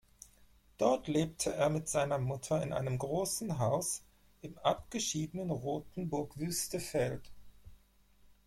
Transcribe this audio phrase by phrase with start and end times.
[0.79, 4.01] Dort lebte er mit seiner Mutter in einem großen Haus
[4.41, 7.29] im abgeschiedenen Rotenburg-Wüstefeld.